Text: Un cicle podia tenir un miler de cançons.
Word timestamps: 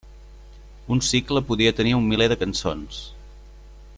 Un 0.95 1.01
cicle 1.07 1.43
podia 1.51 1.75
tenir 1.81 1.93
un 1.99 2.09
miler 2.13 2.29
de 2.33 2.39
cançons. 2.47 3.03